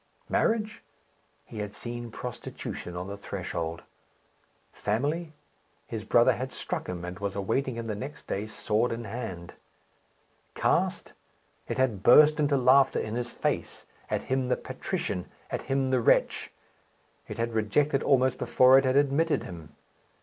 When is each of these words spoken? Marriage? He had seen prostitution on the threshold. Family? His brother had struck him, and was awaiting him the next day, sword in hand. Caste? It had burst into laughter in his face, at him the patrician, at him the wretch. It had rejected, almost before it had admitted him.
Marriage? 0.29 0.81
He 1.45 1.59
had 1.59 1.75
seen 1.75 2.09
prostitution 2.09 2.95
on 2.95 3.05
the 3.07 3.15
threshold. 3.15 3.83
Family? 4.71 5.31
His 5.85 6.03
brother 6.03 6.33
had 6.33 6.53
struck 6.53 6.89
him, 6.89 7.05
and 7.05 7.19
was 7.19 7.35
awaiting 7.35 7.75
him 7.75 7.85
the 7.85 7.93
next 7.93 8.25
day, 8.25 8.47
sword 8.47 8.91
in 8.91 9.03
hand. 9.03 9.53
Caste? 10.55 11.13
It 11.67 11.77
had 11.77 12.01
burst 12.01 12.39
into 12.39 12.57
laughter 12.57 12.97
in 12.97 13.13
his 13.13 13.31
face, 13.31 13.85
at 14.09 14.23
him 14.23 14.47
the 14.47 14.57
patrician, 14.57 15.29
at 15.51 15.61
him 15.69 15.91
the 15.91 16.01
wretch. 16.01 16.49
It 17.27 17.37
had 17.37 17.53
rejected, 17.53 18.01
almost 18.01 18.39
before 18.39 18.79
it 18.79 18.85
had 18.85 18.95
admitted 18.95 19.43
him. 19.43 19.75